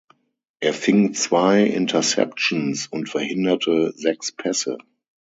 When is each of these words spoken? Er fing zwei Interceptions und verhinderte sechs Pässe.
Er 0.61 0.73
fing 0.73 1.13
zwei 1.13 1.61
Interceptions 1.63 2.87
und 2.87 3.07
verhinderte 3.07 3.93
sechs 3.95 4.31
Pässe. 4.31 4.79